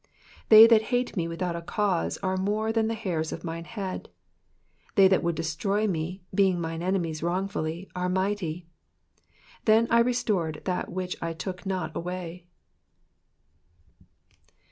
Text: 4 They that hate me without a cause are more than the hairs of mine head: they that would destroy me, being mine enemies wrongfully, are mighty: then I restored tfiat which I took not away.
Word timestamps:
4 0.49 0.49
They 0.49 0.65
that 0.65 0.81
hate 0.89 1.15
me 1.15 1.27
without 1.27 1.55
a 1.55 1.61
cause 1.61 2.17
are 2.23 2.35
more 2.35 2.71
than 2.73 2.87
the 2.87 2.95
hairs 2.95 3.31
of 3.31 3.43
mine 3.43 3.65
head: 3.65 4.09
they 4.95 5.07
that 5.07 5.21
would 5.21 5.35
destroy 5.35 5.85
me, 5.85 6.23
being 6.33 6.59
mine 6.59 6.81
enemies 6.81 7.21
wrongfully, 7.21 7.87
are 7.95 8.09
mighty: 8.09 8.65
then 9.65 9.85
I 9.91 9.99
restored 9.99 10.59
tfiat 10.65 10.89
which 10.89 11.17
I 11.21 11.33
took 11.33 11.67
not 11.67 11.95
away. 11.95 12.47